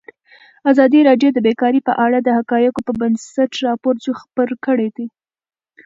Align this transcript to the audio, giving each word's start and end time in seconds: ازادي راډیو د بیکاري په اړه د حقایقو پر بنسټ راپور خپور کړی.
ازادي 0.71 0.99
راډیو 1.09 1.29
د 1.33 1.39
بیکاري 1.47 1.81
په 1.87 1.93
اړه 2.05 2.17
د 2.21 2.29
حقایقو 2.37 2.85
پر 2.85 2.93
بنسټ 3.01 3.51
راپور 3.67 3.95
خپور 4.21 4.49
کړی. 4.65 4.89